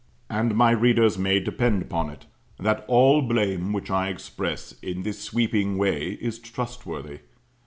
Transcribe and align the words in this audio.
And 0.31 0.55
my 0.55 0.71
readers 0.71 1.19
may 1.19 1.39
depend 1.39 1.83
upon 1.83 2.09
it, 2.09 2.25
that 2.59 2.83
all 2.87 3.21
blame 3.21 3.71
which 3.71 3.91
I 3.91 4.09
express 4.09 4.71
in 4.81 5.03
this 5.03 5.19
sweeping 5.21 5.77
way 5.77 6.13
is 6.13 6.39
trustworthy. 6.39 7.19